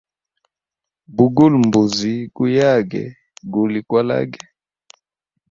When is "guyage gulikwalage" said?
2.35-4.41